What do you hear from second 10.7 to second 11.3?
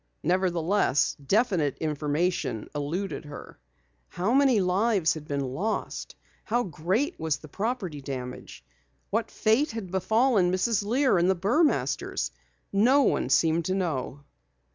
Lear and